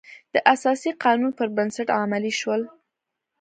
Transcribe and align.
د 0.33 0.35
اساسي 0.53 0.91
قانون 1.03 1.31
پر 1.37 1.47
بنسټ 1.55 1.87
عملي 2.01 2.33
شول. 2.39 2.61